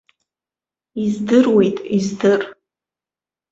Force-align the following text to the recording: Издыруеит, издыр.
Издыруеит, 1.03 1.77
издыр. 1.95 2.41